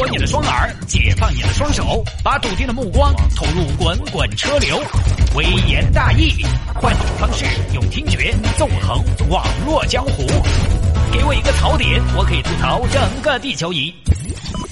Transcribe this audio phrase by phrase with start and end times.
[0.00, 4.82] 活你的双耳，解放你的双手，把笃定的目光投入滚滚车流。
[5.34, 6.42] 微言大义，
[6.74, 10.26] 换种方式，用听觉纵横网络江湖。
[11.12, 13.92] 给我一个槽点，我可以吐槽整个地球仪。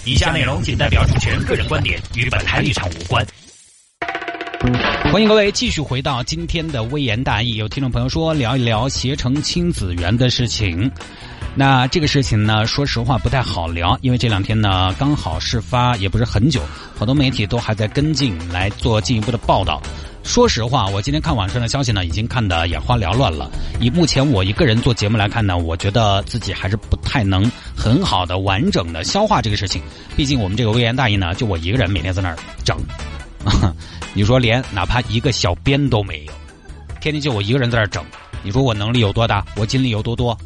[0.06, 3.22] 以下内容仅代表主持人个人观点，与本台立场无关。
[5.12, 7.56] 欢迎各位继续回到今天的微言大义。
[7.56, 10.90] 有听众朋友说聊一聊携程亲子园的事情。
[11.54, 16.62] 那这个事情呢，说实话不太好聊，因为这两天呢刚好事发也不是很久，
[16.96, 19.82] 好多媒体都还在跟进来做进一步的报道。
[20.22, 23.50] 说实话，我今天看网上的消息呢，已经看得眼花缭乱了。
[23.80, 29.82] 以目前我一个人做节目来看呢，我觉得自己还是不太能很好的完整的消化这个事情。
[30.16, 32.76] 毕竟我们这个微言大义呢，就我一个人每天在那儿整，
[34.12, 36.32] 你说连哪怕一个小编都没有，
[37.00, 38.04] 天天就我一个人在那儿整，
[38.42, 40.38] 你说我能力有多大，我精力有多多？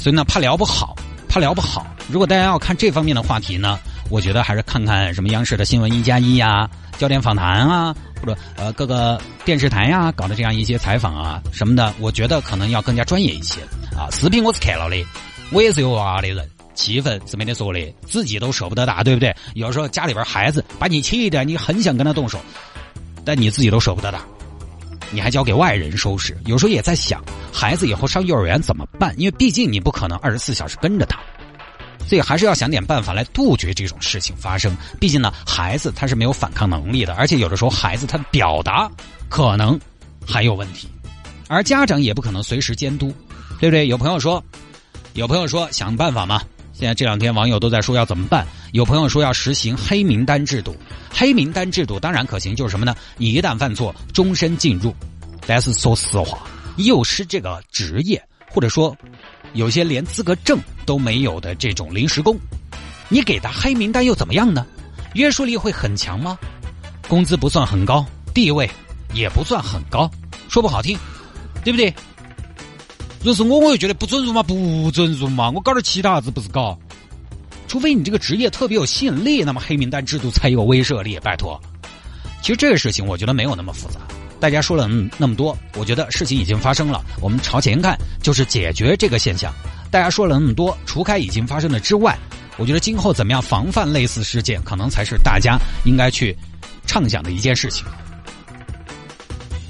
[0.00, 0.96] 所以呢，怕聊不好，
[1.28, 1.86] 怕聊不好。
[2.08, 3.78] 如果大家要看这方面的话题呢，
[4.08, 13.60] 我觉得还是看看什么央视的新闻一加一呀、焦点访谈啊，或者呃各个电视台呀搞的这样一些采访啊什么的，我觉得可能要更加专业一些
[13.94, 14.08] 啊。
[14.10, 15.04] 视频我是看了的，
[15.52, 19.36] 我也是有娃的人，气氛是没得说的，自己都舍不得打，对不对？
[19.52, 22.40] 有时候家里边孩子把你气的，你很想跟他动手，
[23.22, 24.20] 但你自己都舍不得打。
[25.12, 27.20] 你还交给外人收拾，有时候也在想，
[27.52, 29.14] 孩子以后上幼儿园怎么办？
[29.18, 31.18] 因为毕竟你不可能二十四小时跟着他，
[32.06, 34.76] 所以还是要想点办法来杜绝这种事情发生。
[34.98, 38.90] 毕竟呢，孩子他是没有反抗能力的，而且有的时候孩子他的表达
[39.28, 39.78] 可能
[40.26, 40.88] 还有问题，
[41.48, 43.12] 而家长也不可能随时监督，
[43.58, 43.86] 对不对？
[43.86, 44.42] 有朋友说，
[45.14, 46.40] 有朋友说想办法嘛。
[46.72, 48.46] 现在这两天网友都在说要怎么办？
[48.72, 50.74] 有朋友说要实行黑名单制度，
[51.10, 52.96] 黑名单制度当然可行，就是什么呢？
[53.18, 54.94] 你一旦犯错，终身禁入。
[55.46, 56.38] 但是说实话，
[56.76, 58.96] 幼师这个职业，或者说
[59.52, 62.38] 有些连资格证都没有的这种临时工，
[63.08, 64.66] 你给他黑名单又怎么样呢？
[65.14, 66.38] 约束力会很强吗？
[67.08, 68.70] 工资不算很高，地位
[69.12, 70.10] 也不算很高，
[70.48, 70.96] 说不好听，
[71.64, 71.92] 对不对？
[73.22, 76.78] 若是我，我就觉得不准入嘛，不准入嘛，我搞点其他子不是搞？
[77.68, 81.18] 除非你这个职业特别有吸引力，那么黑名单制度才有威慑力。
[81.20, 81.60] 拜托，
[82.40, 84.00] 其实这个事情我觉得没有那么复杂。
[84.40, 89.52] 大家说了那么多，我觉得事情已经发生了，我们朝前看，就是解决这个现象。
[89.90, 92.18] 大家说了那么多，除开已经发生的之外，
[92.56, 96.34] 我觉得今后怎么样防范类似事件，可能才是大家应该去
[96.86, 97.84] 畅想的一件事情。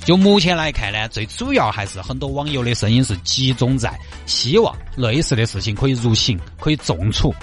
[0.05, 3.93] 就目前来看呢，最主要还是很多网友的声音是集中在
[4.25, 7.35] 希望类似的事情可以入刑，可以重处。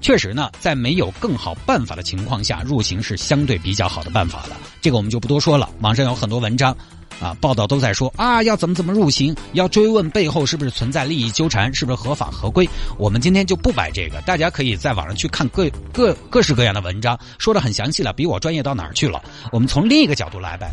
[0.00, 4.56] 确实呢，在没有更好办法的情况下，入刑是相对比较好的办法了。
[4.80, 5.68] 这个我们就不多说了。
[5.80, 6.74] 网上有很多文章
[7.20, 12.68] 啊，报道都在说啊，要怎么怎么入刑，要追问背后是不是存在利益纠缠，是不是合法合规。
[12.98, 19.22] 我们今天就不摆这个，大家可以在网上去看各各各式各样的文章，说的很详细了，比我专业到哪儿去了。
[19.52, 20.72] 我们从另一个角度来摆。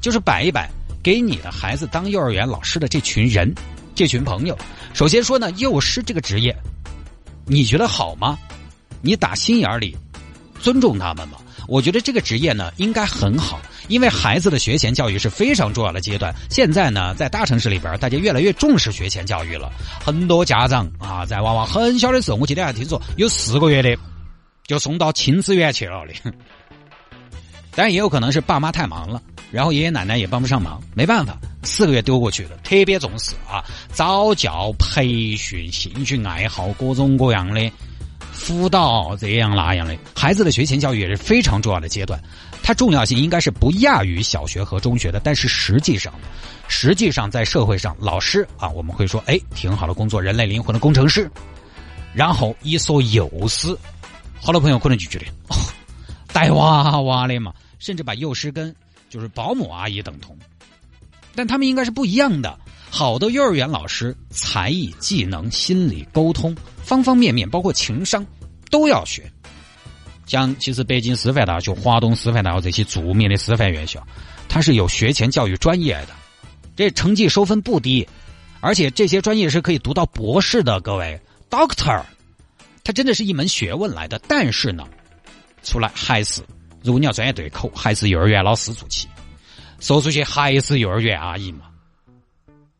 [0.00, 0.70] 就是摆一摆，
[1.02, 3.52] 给你的孩子当幼儿园老师的这群人，
[3.96, 4.56] 这群朋友。
[4.94, 6.56] 首先说呢，幼师这个职业，
[7.48, 8.38] 你觉得好吗？
[9.00, 9.96] 你打心眼里
[10.60, 11.38] 尊重他们吗？
[11.66, 16.34] 我觉得这个职业呢，应该很好，因为孩子的学前教育是非常重要的阶段。
[16.50, 19.70] 现在呢，在大城市里边，大家越来越重视学前教育了。
[20.04, 23.96] 很多家长啊，在娃娃很小的时候，我记得还听说有四个月的
[24.66, 26.32] 就送到亲子园去了的。
[27.72, 29.22] 当然，也有可能是爸妈太忙了。
[29.50, 32.56] 然后爷爷奶奶也帮不上忙，没办法，四个月丢过去了。
[32.62, 37.72] 特别重视啊，早教、培训、兴趣爱好，各种各样的
[38.30, 39.96] 辅导，这样那样的。
[40.14, 42.22] 孩子的学前教育也是非常重要的阶段，
[42.62, 45.18] 它重要性应该是不亚于小学和中学的。
[45.20, 46.12] 但是实际上，
[46.68, 51.30] 实际上在社会上，老师啊，我们会说，哎，挺好的工作，人类灵魂的工程师。
[52.14, 53.76] 然后一说幼师，
[54.40, 55.24] 好多朋友可能就觉得，
[56.32, 58.74] 带娃娃的嘛，甚至把幼师跟
[59.08, 60.36] 就是保姆阿姨等同，
[61.34, 62.58] 但他们应该是不一样的。
[62.90, 68.26] 好的幼儿园老师，才艺、技能、心理、沟通，方方面面，包括情商，
[68.70, 69.30] 都要学。
[70.26, 74.06] 像其实北京师范大学、华东师范大学这些著名的师范院校，
[74.48, 76.08] 它是有学前教育专业的，
[76.76, 78.06] 这成绩收分不低，
[78.60, 80.80] 而且这些专业是可以读到博士的。
[80.80, 81.18] 各位
[81.50, 82.02] ，Doctor，
[82.84, 84.18] 它真的是一门学问来的。
[84.28, 84.86] 但是呢，
[85.62, 86.42] 出来害死。
[86.82, 89.08] 如果你要专业对口，还是幼儿园老师做起，
[89.80, 91.60] 说出去还是幼儿园阿姨嘛。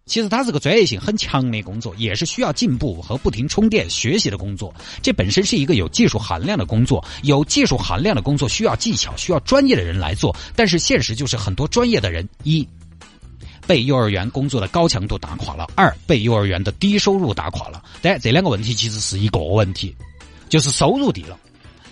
[0.07, 4.75] 其实它是个专业性很强的工作，也是需要进步和不停充电学习的工作。
[5.03, 10.35] 这本身是一个有技术含量的工作，有技术含量的工作需要技巧，需要专业的人来做。
[10.57, 12.67] 但是现实就是很多专业的人一
[13.67, 17.85] 被幼儿园工作的高强度打垮了，二被幼儿园的低收入打垮了。
[18.01, 19.95] 但这两个问题其实是一个问题，
[20.49, 21.39] 就是收入低了。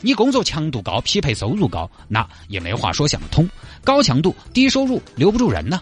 [0.06, 3.44] 你工作强度高，匹配收入高，那也没话说，想得通。
[3.82, 5.81] 高强度低收入留不住人呢。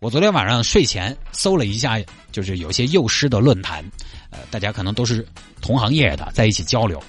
[0.00, 1.98] 我昨天晚上睡前搜了一下，
[2.30, 3.82] 就是有些幼师的论坛，
[4.28, 5.26] 呃，大家可能都是
[5.62, 7.02] 同行业的，在一起交流。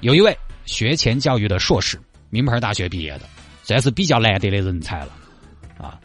[0.00, 1.96] 有一位学前教育的硕士，
[2.28, 3.20] 名牌大学毕业的，
[3.62, 5.12] 算是比较难得的人才了，
[5.78, 5.96] 啊。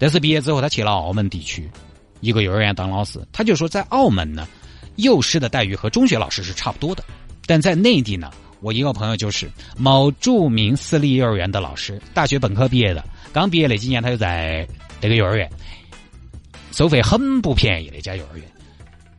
[0.00, 1.70] 但是毕业之后，他去了澳门地区
[2.18, 3.24] 一个幼儿园当老师。
[3.30, 4.48] 他就说，在澳门呢，
[4.96, 7.04] 幼师的待遇和中学老师是差不多的，
[7.46, 8.32] 但在内地呢。
[8.64, 9.46] 我一个朋友就是
[9.76, 14.66] 某著名私立幼儿园的老师，大学本科毕业的，刚毕业那几年他就在
[15.02, 15.46] 这个幼儿园，
[16.72, 18.50] 收费很不便宜那家幼儿园，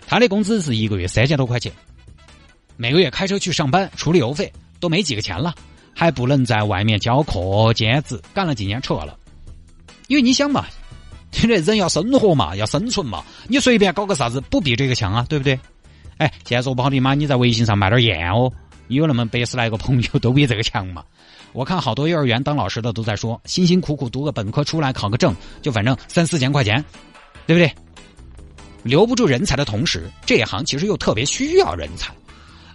[0.07, 1.71] 他的工资是一个月三千多块钱，
[2.75, 5.53] 每个月开车去上班，处理油费都没几个钱了，
[5.94, 9.15] 还不能在外面教课兼职，干了几年撤了，
[10.07, 10.65] 因为你想嘛，
[11.31, 11.57] 现在？
[11.57, 15.59] 人要生活嘛，要生存嘛，你随便搞个啥子不比这个强啊，对不对？
[16.18, 18.51] 哎，现在说不好听嘛，你在微信上卖点烟哦。
[18.87, 21.03] 有那么百十来个朋友都比这个强嘛？
[21.53, 26.83] 我看好多幼儿园当老师的都在说，辛辛苦苦读个本科出来考个证，就反正三四千块钱，
[27.47, 27.73] 对不对？
[28.83, 32.13] 留不住人才的同时，这一行其实又特别需要人才。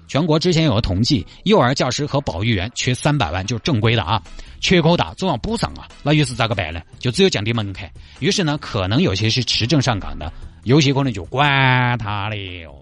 [0.08, 4.20] 全国之前有个统计，幼儿教师和保育员缺三百万，就是正规的啊，
[4.60, 5.86] 缺口大，总要补上啊。
[6.02, 6.80] 那于是咋个办呢？
[6.98, 7.88] 就只有降低门槛。
[8.18, 10.32] 于是呢，可能有些是持证上岗的，
[10.64, 12.74] 有些可能就管他的哟。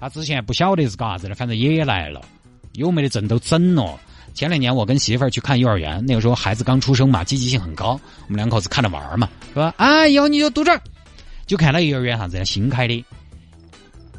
[0.00, 2.22] 他之前不晓得是干啥子的，反正也来了。
[2.76, 3.98] 优美的证都整了。
[4.34, 7.98] 前两年我跟媳妇儿去看幼儿园，那个时候孩子刚出生嘛，积极性很高。
[8.26, 9.74] 我们两口子看着玩嘛，是吧？
[9.78, 10.80] 啊，以后你就读这儿，
[11.46, 13.02] 就看到幼儿园啥子新开的。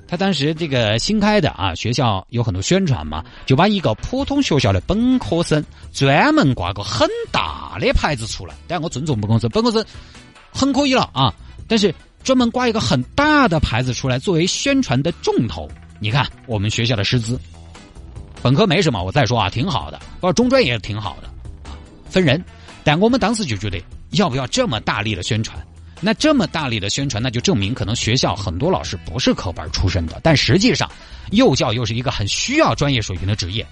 [0.08, 5.64] 他当时这个新开的啊，学校有很多宣传嘛，就把一个普通学校的本科生
[5.94, 8.56] 专门挂个很大的牌子出来。
[8.68, 9.86] 但我尊重本科生，本科生
[10.50, 11.32] 很可以了啊。
[11.68, 11.94] 但是
[12.24, 15.70] 专门挂一个很大的牌子出来作为宣传的重头。
[16.00, 17.40] 你看我们学校的师资。
[18.42, 19.98] 本科没什么，我再说啊，挺好的。
[20.20, 21.30] 包括中专也挺好的，
[22.10, 22.44] 分人。
[22.84, 23.82] 但我们当时就觉得，
[24.12, 25.58] 要不要这么大力的宣传？
[26.00, 30.20] 那这么大力的宣传，那就证明可能学校很多老师不是科班出身的。
[30.22, 30.90] 但实际上，
[31.32, 33.66] 幼教又是一个很需要专业水平的职业。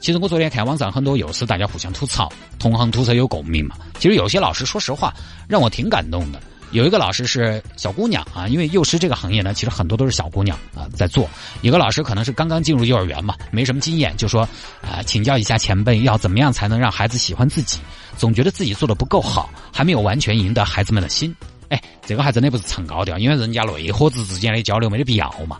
[0.00, 3.76] 其实我昨天看网上很多幼师，大家互相吐槽，同行吐槽有共鸣嘛。
[3.98, 5.12] 其实有些老师，说实话，
[5.46, 6.40] 让我挺感动的。
[6.72, 11.28] 有一个老师是小姑娘啊，因为幼师这个行业呢，其实很多都是小姑娘啊在做。
[11.62, 14.42] 有个老师可能是刚刚进入幼儿园嘛，没什么经验，就说
[14.80, 17.80] 啊，请教一下前辈，要怎么样才能让孩子喜欢自己？
[18.16, 21.34] 总觉得自己做的不够好，还没有完全赢得孩子们的心。
[21.70, 25.58] 哎，这个还真的不是唱高调，因为人家内伙子之间的交流没得必要嘛。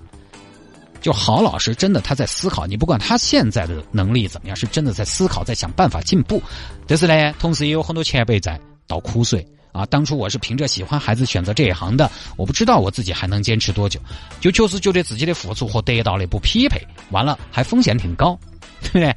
[1.01, 6.43] 就好老师真的他在思考，你不管他现在的能力怎么样，是真的在思考，在想办法进步。
[6.87, 9.45] 但是呢，同时也有很多前辈在倒苦水。
[9.73, 14.01] 啊，当初我是凭着喜欢孩子选择这一行的，我不知道我自己还能坚持多久，
[14.41, 16.81] 就确实觉得自己的付出和得到的不匹配，
[17.11, 18.39] 完了还风险挺高，
[18.83, 19.15] 对不对？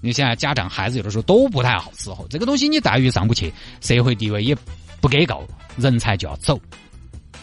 [0.00, 4.56] 你现在家长孩子有的时候都不太好伺候，这个东西你待遇上不去，社会地位也
[5.00, 5.44] 不给够，
[5.76, 6.60] 人才就要走。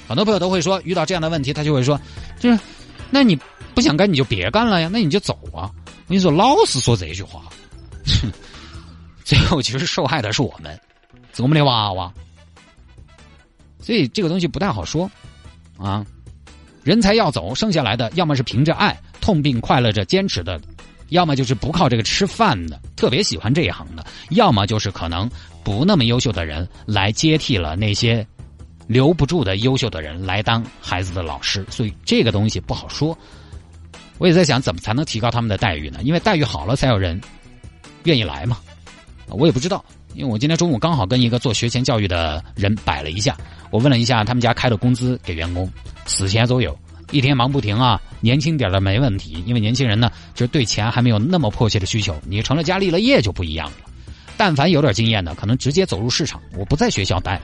[0.07, 1.99] 很多朋友都会说，遇到这样的问题，他就会说，
[2.39, 2.59] 就是，
[3.09, 3.37] 那你
[3.73, 5.69] 不想干你就别干了呀，那你就走啊。
[6.07, 7.41] 你说，老是说这句话，
[9.25, 10.79] 最后其实受害的是我们。
[11.35, 12.13] 是我们的娃娃，
[13.81, 15.11] 所以这个东西不太好说，
[15.77, 16.05] 啊，
[16.83, 20.59] 人才要走，剩下来的要么是凭着爱痛并快乐着坚持的，
[21.09, 25.29] 要么就是不靠这个吃饭的，特别喜欢这一行的，要么就是可能
[25.61, 28.25] 不那么优秀的人来接替了那些
[28.87, 33.17] 留不住的优秀的人来当孩子的老师，所以这个东西不好说。
[34.17, 35.99] 我也在想，怎么才能提高他们的待遇呢？
[36.01, 37.19] 因为待遇好了，才有人
[38.05, 38.57] 愿意来嘛。
[39.27, 39.83] 我也不知道。
[40.15, 43.35] 因为我今天中午刚好跟一个做学前教育的人摆了一下，
[43.69, 45.69] 我问了一下他们家开的工资给员工
[46.05, 46.77] 四千左右，
[47.11, 53.75] 一天忙不停啊，年轻点的没问题，因为年轻人呢就是对钱还没有那么迫切的需求，你成了家立了业就不一样了。
[54.37, 57.39] 但凡有点经验的，可能直接走入市场，我不在学校待，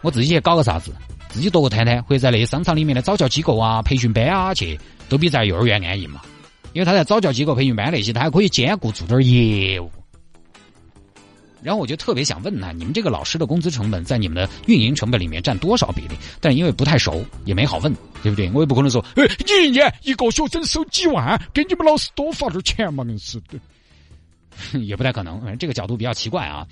[0.00, 0.92] 我自己去搞个啥子，
[1.28, 4.78] 自己多个摊摊，或者在那些商场里面的早教机构啊、培训班啊去，
[5.10, 6.22] 都比在幼儿园安逸嘛。
[6.72, 9.90] 因为他在早教机构、培训班那些，他还可以兼顾做点业务。
[11.64, 16.14] 然后我就特别想问他，你们这个老师的工资成本在你们的运营成本里面占多少比例？
[16.38, 17.90] 但因为不太熟，也没好问，
[18.22, 18.50] 对不对？
[18.52, 23.02] 我也不可能说，哎，一年一个学生收几万，给你们老师多发点钱嘛？
[23.06, 23.58] 那是对，
[24.82, 25.56] 也不太可能。
[25.58, 26.66] 这个角度比较奇怪啊。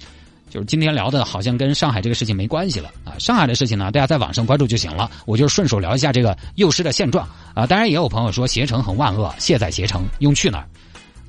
[0.50, 3.16] 就是今天聊的，好像跟上海这个事情没关系了啊。
[3.18, 5.10] 上海的事情呢，大家在网上关注就行了。
[5.24, 7.66] 我就顺手聊一下这个幼师的现状啊。
[7.66, 10.68] 当然也有朋友说携程很万恶，卸载携程用去哪儿？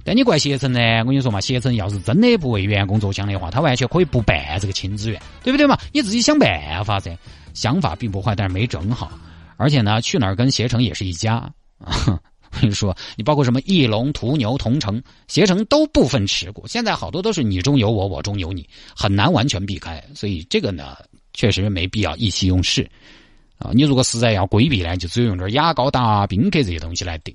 [0.04, 0.80] 但你怪携程呢？
[1.00, 5.78] 我跟你说嘛，携程要是真的不为员工着想的话，他完全可以不办这个亲子园，对不对嘛？
[5.92, 7.18] 你自己想办法噻。
[7.54, 9.12] 想法并不坏，但是没整好。
[9.58, 12.20] 而且呢，去哪儿跟携程也是一家， 我
[12.60, 20.04] 跟你说，你包括什么翼龙、途牛、同城、携程都部分持股，现在好多都是你中有我，我中有你，很难完全避开。
[20.16, 20.98] 所以这个呢，
[21.34, 22.90] 确实没必要意气用事
[23.60, 23.70] 啊。
[23.72, 27.34] 你如果实在要规避呢，就只有用点雅高达、宾客这些东西来顶。